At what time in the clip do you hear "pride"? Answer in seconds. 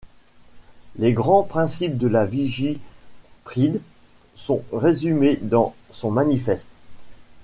3.43-3.79